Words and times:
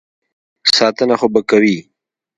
ساتنه 0.75 1.15
خو 1.19 1.27
به 1.33 1.41
کوي. 1.49 1.77